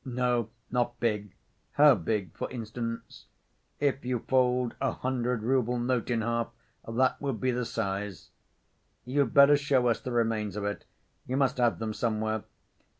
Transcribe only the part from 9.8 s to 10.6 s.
us the remains